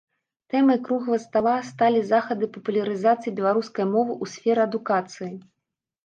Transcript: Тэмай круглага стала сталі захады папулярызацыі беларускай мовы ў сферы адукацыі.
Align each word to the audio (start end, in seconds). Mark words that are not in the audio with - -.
Тэмай 0.51 0.77
круглага 0.85 1.17
стала 1.25 1.51
сталі 1.71 1.99
захады 2.11 2.45
папулярызацыі 2.55 3.33
беларускай 3.41 3.85
мовы 3.91 4.13
ў 4.15 4.25
сферы 4.33 4.59
адукацыі. 4.69 5.29